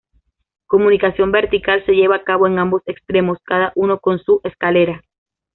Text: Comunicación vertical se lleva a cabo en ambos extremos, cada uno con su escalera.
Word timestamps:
Comunicación 0.65 1.31
vertical 1.31 1.85
se 1.85 1.91
lleva 1.91 2.15
a 2.15 2.23
cabo 2.23 2.47
en 2.47 2.57
ambos 2.57 2.81
extremos, 2.87 3.37
cada 3.43 3.71
uno 3.75 3.99
con 3.99 4.17
su 4.17 4.41
escalera. 4.43 5.03